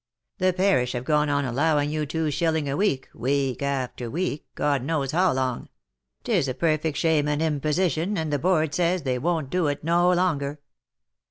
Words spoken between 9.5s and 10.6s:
do it no longer.